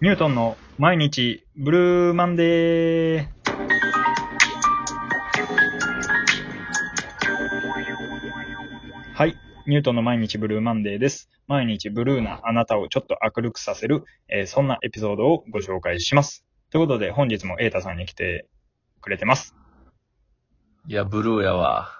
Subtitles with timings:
[0.00, 3.28] ニュートンの毎日ブルーマンデー。
[9.14, 9.36] はい。
[9.66, 11.28] ニュートンの毎日ブルーマンデーです。
[11.48, 16.44] 毎日ブルーなあなたをちょっと明るくさせる、えーそんなエピソードをご紹介します。
[16.70, 18.46] ということで、本日もエータさんに来て
[19.00, 19.56] くれてます。
[20.86, 21.90] いや、ブルーやわ。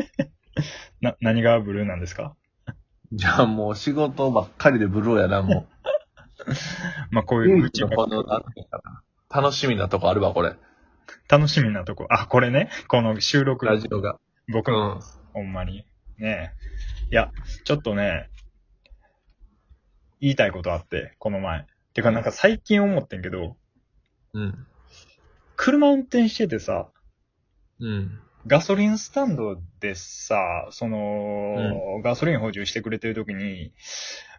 [1.02, 2.34] な、何がブルーなんですか？
[3.12, 5.66] じゃあもう仕事ばっかりでブルーやな、も
[7.10, 7.48] まあ、こうう。
[7.48, 9.02] いううちこの、なんていうかな。
[9.42, 10.56] 楽しみなとこあるわ、これ。
[11.28, 12.06] 楽しみなとこ。
[12.10, 12.70] あ、これね。
[12.88, 13.66] この収録。
[13.66, 14.18] ラジオが。
[14.48, 15.00] 僕のうん。
[15.32, 15.86] ほんまに。
[16.18, 17.10] ねえ。
[17.10, 17.30] いや、
[17.64, 18.28] ちょっとね、
[20.20, 21.66] 言いたいことあって、この前。
[21.94, 23.56] てかなんか最近思ってんけど、
[24.34, 24.66] うん。
[25.56, 26.88] 車運転しててさ、
[27.80, 28.20] うん。
[28.46, 33.72] ガソリンスタンドでさ、その、ガソリン補充してくれてる時に、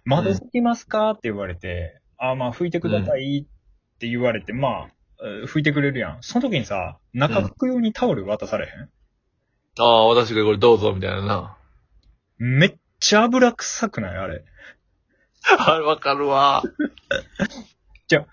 [0.05, 4.88] 窓拭きますかって言われて、あ、まあ拭いてくださいって言われて、まあ、
[5.22, 6.17] えー拭いてくれるやん。
[6.22, 8.89] その時にさ、中拭く用にタオル渡されへん、
[9.80, 11.58] ああ、私がこれどうぞ、みたいなな。
[12.38, 14.17] めっちゃ油臭くない？
[14.17, 14.44] あれ。
[15.66, 16.61] あれ、わかるわ。
[18.08, 18.26] じゃ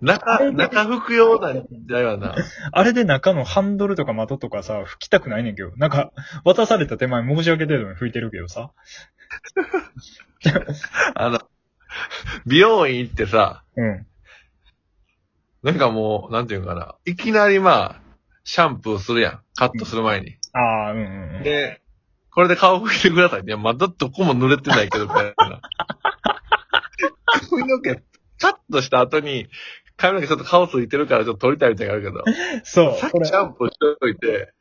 [0.00, 2.34] 中、中拭くような時代はな。
[2.72, 5.70] あれで中のハンドルとか窓とかさ、拭きたくないねんけど。
[5.76, 6.12] なんか、
[6.44, 8.72] 渡された手前申し訳程度に拭いてるけどさ。
[11.14, 11.40] あの、
[12.46, 14.06] 美容院行ってさ、うん。
[15.62, 16.94] なんかもう、なんていうのかな。
[17.04, 18.00] いきなりまあ、
[18.44, 19.40] シャンプーするやん。
[19.56, 20.36] カットする前に。
[20.52, 21.42] ああ、うんうんうん。
[21.42, 21.82] で、
[22.30, 23.40] これで顔拭いてください。
[23.40, 25.60] いや、まだどこも濡れてないけど、みたいな。
[27.26, 28.02] 髪の毛、
[28.40, 29.48] カットした後に、
[29.96, 33.32] 髪の毛ちょっと顔ついてるからちょっと撮りたいみたいなのがあるけど、そう、さっきシ。
[33.32, 34.52] ャンプーしといて、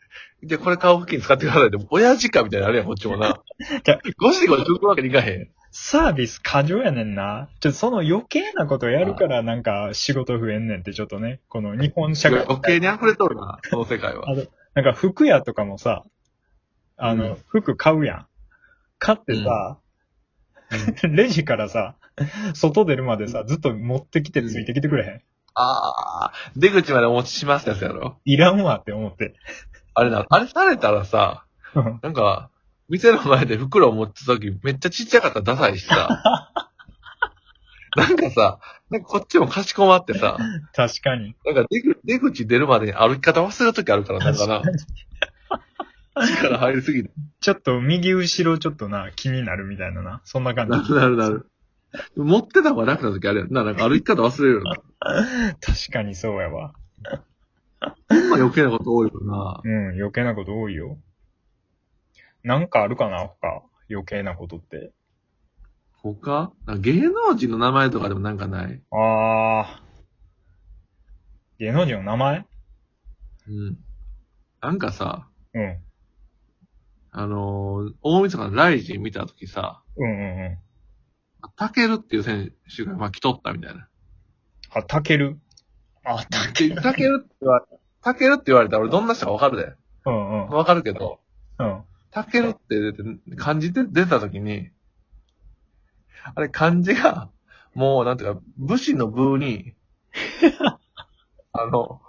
[0.43, 3.41] で、これ顔拭きに使ってくださいって、親父かみたいなのあるやん、こっちもな
[3.83, 3.99] じゃ。
[4.17, 5.49] ゴシゴシ拭くわけにいかへん。
[5.71, 7.49] サービス過剰やねんな。
[7.59, 12.45] ちょっとその余計なことやるからなんか仕事増えんねんってちょっとね、この日本社会。
[12.45, 14.35] 余計に溢れとるな、その世界はあ。
[14.35, 16.05] の、なんか服屋とかもさ、
[16.97, 18.27] あの、うん服買うやん。
[18.99, 19.79] 買ってさ、
[21.09, 21.95] レジからさ、
[22.53, 25.21] 外出るまでさ、ずっと持ってきてついてきてくれへん。
[25.55, 28.19] あー、出口までお持ちしますってやつやろ。
[28.25, 29.35] いらんわって思って。
[29.93, 32.49] あれな、あれされたらさ、うんなんか、
[32.87, 36.07] 店の前で袋を持ってた時めっちゃちっちゃかったらダサいしさ。
[37.97, 38.59] なんかさ、
[38.89, 40.37] なんかこっちもかしこまってさ、
[40.73, 41.35] 確かに。
[41.45, 44.61] なんか出口出口出るまでに歩き方忘れる時あるから、なんかな。
[46.27, 47.09] 力入りすぎて。
[47.41, 50.21] ちょっと右後ろちょっとな、気になるみたいなな。
[50.25, 50.71] そんな感じ。
[50.71, 51.49] なるなるなる。
[52.15, 53.63] 持ってた方が楽な時あるやんな。
[53.63, 54.75] なんか歩き方忘れるよな。
[55.61, 56.73] 確かにそうやわ。
[58.09, 59.61] ほんま余計なこと多いよな。
[59.63, 60.97] うん、余計なこと多いよ。
[62.43, 63.63] なんかあるかな他。
[63.89, 64.91] 余計なことって。
[66.01, 66.51] 他？
[66.79, 68.81] 芸能人の名前とかでもなんかない？
[68.91, 69.85] あー。
[71.59, 72.45] 芸能人の名前？
[73.47, 73.77] うん。
[74.61, 75.77] なんかさ、うん。
[77.11, 80.57] あのー、大晦日のライジン見た時さ、うんうんうん。
[81.55, 83.87] タケルっていう選手が巻き取ったみたいな。
[84.71, 85.39] あ、たける？
[86.03, 86.81] あ、たける。
[86.81, 87.65] タケルって言われ、
[88.01, 89.73] タケルって言われたら俺どんな人かわかるで。
[90.05, 90.49] うんうん。
[90.49, 91.19] わかるけど、
[91.59, 91.83] うん。
[92.11, 93.03] タケルって出て、
[93.37, 94.69] 漢字で出た時に、
[96.35, 97.29] あれ漢字が、
[97.73, 99.75] もうなんていうか、武士の武に、
[101.51, 102.01] あの、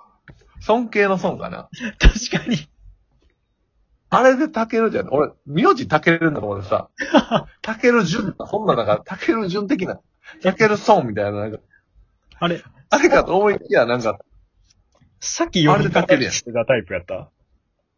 [0.60, 1.68] 尊敬の尊かな。
[1.98, 2.56] 確かに。
[4.08, 5.08] あれでタケルじゃん。
[5.10, 6.88] 俺、名字タケルのところでさ、
[7.62, 10.00] タケル順、そんななんか、タケル順的な、
[10.42, 11.58] タケルソンみたいな、なんか、
[12.38, 14.18] あれ、あれかと思いきや、なんか、
[15.20, 16.16] さっき読み方あれでたけ。
[16.16, 17.30] るやんしてたタイプやった。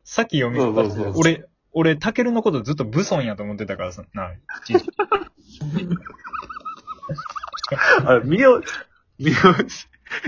[0.05, 4.33] さっき読み方してそうそうそう俺、俺、たけるのことずっとブソンやと思ってたからさ、な、
[8.07, 8.63] あれ、みよ、
[9.19, 9.37] みよ、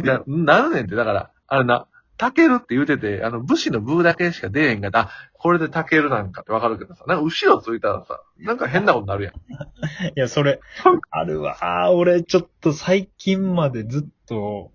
[0.04, 1.86] な、なるねんって、だから、あれな、
[2.20, 9.34] タケルって言うてて、あの、武士のブーだけしか出えへんが、あ、これでタケルなんかってわかるけどさ、なんか後ろついたらさ、なんか変なことになるやん。
[10.08, 10.60] いや、それ、
[11.10, 11.56] あるわ。
[11.62, 14.70] あー俺、ちょっと最近までずっと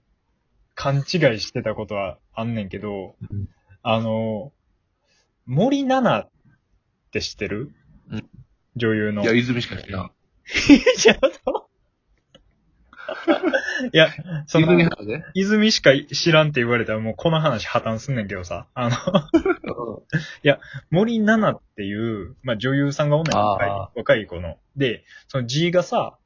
[0.74, 1.04] 勘違い
[1.40, 3.48] してたことはあんねんけど、うん
[3.84, 4.52] あの、
[5.46, 6.30] 森七菜っ
[7.12, 7.72] て知ってる、
[8.10, 8.30] うん
[8.75, 9.22] 女優の。
[9.22, 10.12] いや、泉しか知らん。
[10.98, 11.69] ちょっと
[13.92, 14.10] いや、
[14.48, 14.89] その泉、
[15.33, 18.95] 泉しか知らんって言われたらもうこの話破綻すんねんけどさ、あの、
[20.92, 24.57] 森七菜っていう、まあ、女優さんがおんねん、若い若い子の。
[24.75, 26.18] で、その字がさ、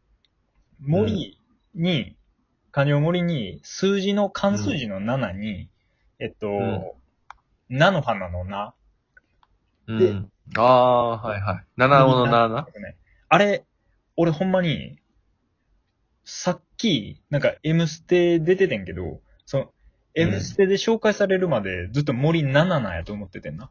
[0.79, 1.39] 森
[1.75, 2.15] に、
[2.71, 5.69] 漢字の森に、数字の、漢数字の7に、
[6.19, 6.99] えっと、ん
[7.69, 8.73] 菜の花の菜。
[9.87, 10.31] うん。
[10.57, 11.65] ああ、はいはい。
[11.77, 12.67] 七尾の七
[13.29, 13.65] あれ、
[14.17, 14.99] 俺ほんまに、
[16.25, 19.69] さっき、なんか M ステ出ててんけど、その、うん
[20.15, 23.69] M ステで紹介されるまでずっと森七菜やと思っててんな。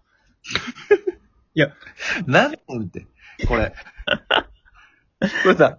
[2.27, 3.07] なんなんって、
[3.49, 3.75] これ。
[5.43, 5.79] これさ、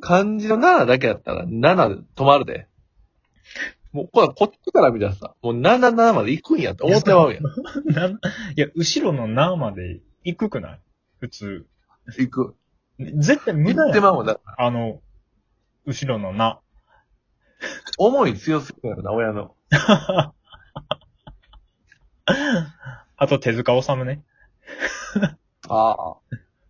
[0.00, 2.66] 漢字の7だけやったら7で止まるで。
[3.92, 7.44] もう、これこっちから見たらさ、もう77まで行くんやって思ってまうやん。
[7.92, 8.16] なんい
[8.56, 10.80] や、後ろのなまで行くくない？
[11.20, 11.66] 普通。
[12.18, 12.56] 行く。
[12.98, 13.90] 絶対無駄やん。
[13.90, 14.40] 行ってまうもんだ。
[14.58, 15.00] あの、
[15.88, 16.60] 後ろのな。
[17.96, 19.56] 思い強すぎるやろな、親の。
[23.16, 24.22] あと手塚治虫ね。
[25.68, 26.16] ああ。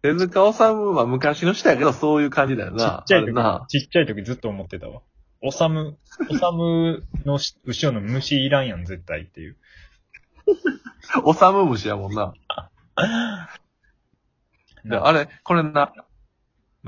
[0.03, 0.63] 手塚治虫
[0.97, 3.01] は昔の人やけど、そういう感じだよちな。
[3.01, 5.03] っちゃい時あれな。、ちっちゃい時ずっと思ってたわ。
[5.43, 5.99] おさむ、
[6.31, 9.57] おさむのし後ろの虫いらんやん、絶対っていう。
[11.25, 12.35] おさむ虫やもんな。
[14.85, 15.93] であれ、これな、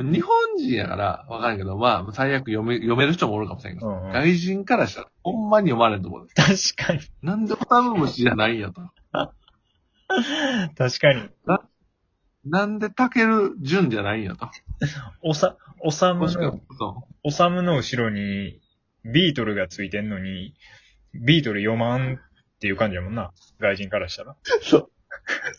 [0.02, 6.28] 日本人やからわかんけど、まあ、最悪読め、読める人もおるかもしれんけど、うんうん外人からしたら、ほんまに読まれんと思う。
[6.34, 7.00] 確かに。
[7.22, 8.82] なんでおさむ虫じゃないんやと。
[10.76, 11.28] 確かに。
[12.44, 14.48] なんでタケル純じゃないんやと。
[15.22, 18.60] おさ、おさむの、そおさむの後ろに
[19.04, 20.54] ビートルがついてんのに、
[21.14, 22.18] ビートル読まんっ
[22.60, 23.32] ていう感じやもんな。
[23.58, 24.32] 外人からしたら。
[24.32, 24.36] う。
[24.62, 24.90] そう。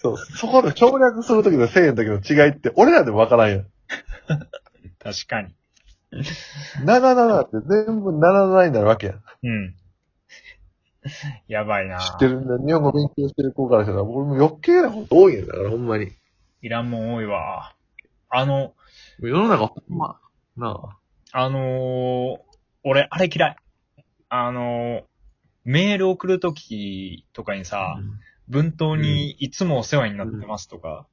[0.02, 0.18] そう。
[0.18, 3.68] そこで省略するときのせいの時の違いって、俺らでもわからんやん。
[5.00, 5.54] 確かに。
[6.86, 9.24] 77って全部77になるわけやん。
[9.44, 9.76] うん。
[11.48, 12.58] やばいな知ってるんだ。
[12.64, 16.12] 日本語勉強してる子からしたら、俺も余計なこと多いんやだから、ほんまに。
[16.62, 17.76] いらんもん多いわ。
[18.30, 18.74] あの、
[19.20, 20.20] 世の中ほんま、
[20.58, 20.80] な
[21.34, 21.44] あ。
[21.44, 22.38] あのー、
[22.84, 23.56] 俺、あれ嫌い。
[24.30, 25.04] あのー、
[25.64, 27.98] メール送るときとかにさ、
[28.48, 31.08] 文頭にいつもお世話になってますとか、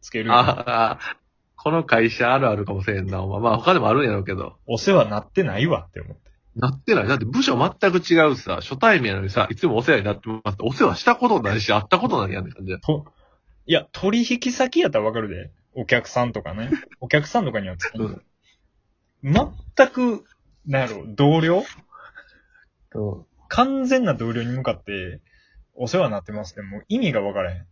[0.00, 0.98] つける、ああ、
[1.62, 3.22] この会社あるあるかもしれんな。
[3.22, 4.56] お前まあ他でもあるんやろうけど。
[4.66, 6.30] お世話なってないわって思って。
[6.56, 7.06] なってない。
[7.06, 10.62] だって部署全く違うしさ、初対面なのにさ、いつもお世話になってますって。
[10.62, 12.78] お世話したことないし、会ったことないやんって感じや。
[12.78, 13.04] と、
[13.66, 15.50] いや、取引先やったらわかるで。
[15.74, 16.70] お客さんとかね。
[17.00, 18.22] お客さんとかにはつけうん
[19.22, 20.24] 全く、
[20.66, 21.62] なんやろ、同僚？
[22.94, 23.26] うん。
[23.48, 25.20] 完全な同僚に向かって、
[25.74, 27.66] お世話になってますって、もう意味がわからへん。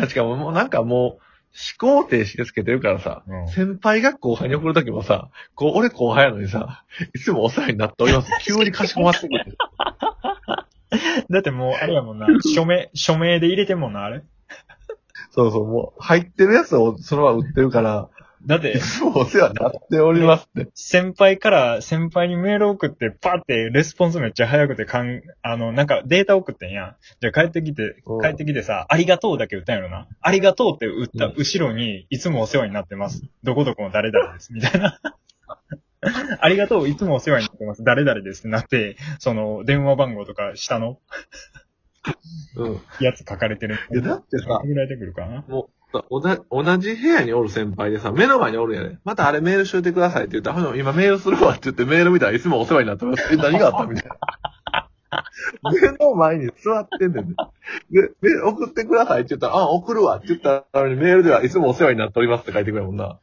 [0.08, 6.84] しかももうなんかもう、思考停止でつけてるからさ、うん先輩が後輩に送るときもさ、こう、俺後輩やのにさ、
[7.14, 8.30] いつもお世話になっております。
[8.42, 9.56] 急にかしこまってくる。
[11.30, 14.22] だってもう、あれやもんな、署名、署名で入れてんもんな、あれ。
[15.30, 18.08] そうそう、もう、入ってるやつをそのまま売ってるから、
[18.46, 18.80] だって
[19.14, 20.70] お世話になっておりますって。
[20.74, 26.96] 先輩から、先輩にメール送って、パってレスポンスめっちゃ早くてかん、あの、なんかデータ送ってんやん。
[27.20, 30.06] じゃあ帰ってきてうん、帰ってきてさ、ありがとうだけ打ったんやろな。
[30.20, 33.22] ありがとうって打ったうん後ろに、いつもお世話になってます。
[33.42, 34.52] どこどこの誰々です。
[34.52, 35.00] みたいな。
[36.40, 37.82] ありがとう、いつもお世話になってます。
[37.82, 40.98] 誰々ですってなって、その、電話番号とか下の
[42.56, 42.80] うん。
[43.00, 43.78] やつ書かれてる。
[43.90, 45.44] いや、だってさ、ぐらいてくるかな。
[45.48, 48.98] もう、おだ同じ部屋におる先輩でさ、目の前におるんやね。
[49.04, 53.32] またあれメールしといてくださいって言ったら、今メールするわって言ってメール見たらいつもお世話になってます。
[53.32, 54.16] え、何があったみたいな。
[55.70, 57.34] 目の前に座ってんねんね。
[58.44, 63.18] 送ってくださいって言ったら、あ、送るわって言ったのにメールではいつもお世話になっておりますって書いてくれるもんな。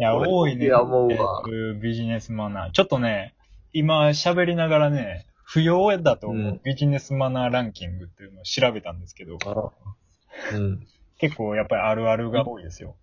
[0.00, 0.66] いや、多いね。
[0.66, 2.70] いや思うわえービジネスマナー。
[2.70, 3.34] ちょっとね、
[3.72, 9.38] 今喋りながらね、不要だと思う、うんビジネスマナーランキングっていうのを調べたんですけど、
[10.52, 10.86] うん。
[11.18, 12.96] 結構やっぱりあるあるが多いですよ。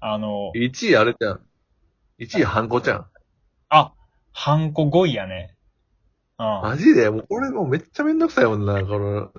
[0.00, 1.40] あの、1位あれじゃん。
[2.18, 3.06] 1位ハンコちゃん。
[3.68, 3.92] あ、
[4.32, 5.56] ハンコ5位やね。
[6.36, 7.10] ああマジで？
[7.10, 9.30] もう、俺もうめっちゃめんどくさいもんな、この、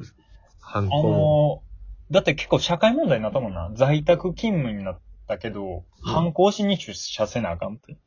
[0.62, 1.64] ハンあコも。
[2.10, 3.70] の、だって結構社会問題になったもんな。
[3.76, 7.98] 在宅勤務になったけど、ハンコ押しに出社せなあかんって。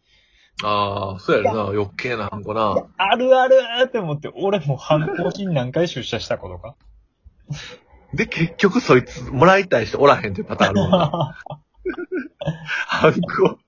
[0.65, 2.77] ああ、そうやろな、余計なハンコな。
[2.97, 6.77] あるあるって思って、俺もハンコ押しに何回出社したことか。
[8.15, 11.39] で、結局そいつもらいたい人おらへんっていうパターンあるもんな。
[12.87, 13.59] ハンコ、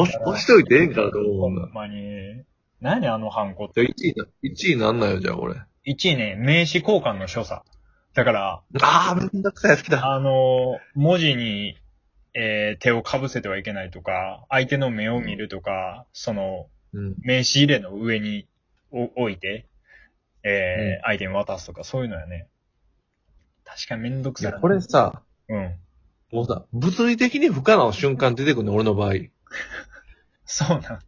[0.00, 2.42] 押し押しといてええんかなと思うもんんまに。
[2.80, 3.82] 何あのハンコって。
[3.82, 5.54] 1位な、1位なんなんよ、じゃあ、これ。
[5.86, 7.64] 1位ね、名刺交換の所作。
[8.14, 10.12] だから、ああ、めんどくさいやつ来た。
[10.12, 11.76] あの、文字に、
[12.34, 17.14] えー手をかぶせてはいけないとか、相手の目を見るとか、その、うん。
[17.20, 18.46] 名刺入れの上に
[18.90, 19.66] お置いて、
[20.42, 22.46] えーうん相手に渡すとか、そういうのやね。
[23.66, 24.52] 確かにめんどくさい。
[24.60, 25.74] これさ、うん。
[26.32, 29.12] もうさ、物理的に不可能な瞬間出てくるね、俺の場合。
[30.46, 30.98] そうなん。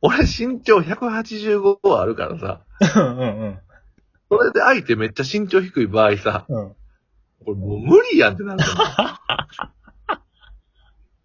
[0.00, 2.64] 俺身長185はあるからさ、
[2.96, 3.58] うんうん
[4.30, 6.58] それで相手めっちゃ身長低い場合さ、うん。
[6.58, 6.76] うん。
[7.44, 9.72] これもう無理やんってなるから。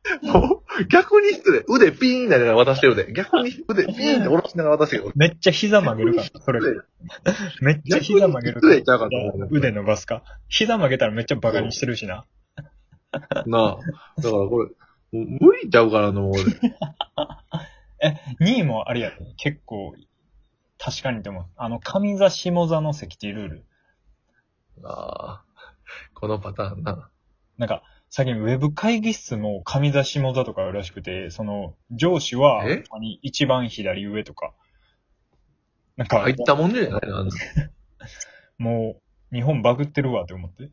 [0.21, 1.63] もう、逆に失礼。
[1.67, 3.13] 腕ピーンながら渡してるで。
[3.13, 5.11] 逆に腕ピーンって下ろしながら渡してる。
[5.15, 6.59] めっちゃ膝曲げるから、それ。
[7.61, 10.23] めっちゃ膝曲げるかと思うね腕伸ばすか。
[10.49, 12.25] 膝曲げたらめっちゃバカにしてるしな。
[13.45, 14.21] なあ。
[14.21, 14.69] だからこれ、
[15.13, 16.41] 無理ちゃうからな、俺。
[18.03, 19.17] え、2位もあれやで。
[19.37, 19.95] 結構、
[20.77, 23.65] 確かにでも、あの、上座下座の席っていうルール。
[24.83, 25.45] ああ。
[26.13, 27.09] このパターンな。
[27.57, 27.83] なんか、
[28.15, 32.83] 最近ウェブ会議室も上座下座とかあるらしくて、その、上司は、え？
[32.87, 34.53] 他に一番左上とか。
[35.97, 37.25] なんか入、ったもんじゃないな
[38.59, 39.01] も
[39.31, 40.69] う、日本バグってるわって思って。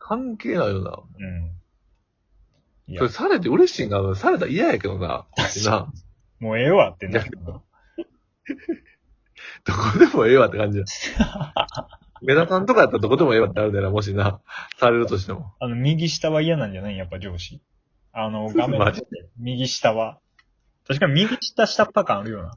[0.00, 0.98] 関係ないよな。
[1.16, 1.52] うん。
[2.88, 4.16] いやそれ、されて嬉しいな。
[4.16, 5.28] されたら嫌やけどな。
[5.64, 5.92] な。
[6.40, 7.62] もうええわってなるけど。
[9.62, 10.84] どこでもええわって感じだ。
[12.22, 14.40] メダさんとかやったらどこでもええわってなるでな、もしな。
[14.78, 15.54] されるとしても。
[15.60, 16.96] あの、右下は嫌なんじゃない？
[16.96, 17.60] やっぱ上司。
[18.12, 19.02] あの、 画面マジ
[19.38, 20.18] 右下は。
[20.86, 22.52] 確かに右下下っ端感あるよな。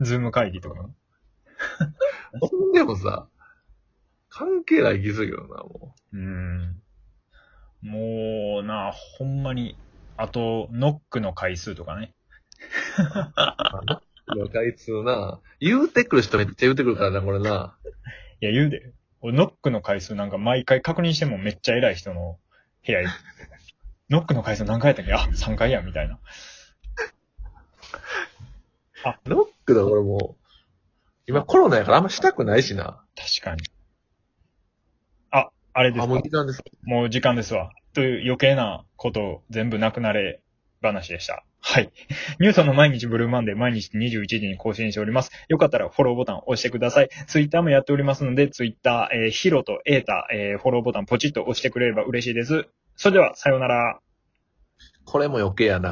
[0.00, 0.88] ズーム会議とか
[2.74, 3.28] でもさ、
[4.28, 6.82] 関係ない気するけどな、もうん。
[7.82, 9.76] もうな、ほんまに。
[10.18, 12.14] あと、ノックの回数とかね。
[14.34, 14.38] う。
[14.40, 17.76] 若いつな、言うてくる人めっちゃ言うてくるからな、これな。
[18.40, 18.92] いや、言うで。
[19.26, 22.38] 俺ノックの回数なんか毎回確認してもめっちゃ偉い人の
[22.86, 23.14] 部屋行く。
[24.08, 25.12] ノックの回数何回やったっけ？
[25.12, 26.20] あ、3回や、みたいな。
[29.26, 30.44] ノックだ、これもう。
[31.26, 33.04] 今コロナやからあんましたくないしな。
[33.16, 33.62] 確かに。
[35.32, 36.62] あ、あれですあ、かもう時間です。
[36.84, 37.72] もう時間ですわ。
[37.94, 40.40] という余計なこと全部なくなれ
[40.82, 41.44] 話でした。
[41.68, 41.90] はい。
[42.38, 45.32] ニュートンの毎日ブルーマンデー毎日21時に更新しております。
[45.48, 47.08] よかったらフォローボタンを押してください。
[47.26, 52.68] ツイッターもやっておりますので、ツイッター、えー、ヒロとエータ、えー、フォローボタンポチッと押してくれれば嬉しいです。
[52.94, 53.98] それでは、さようなら。
[55.04, 55.90] これも余計やな。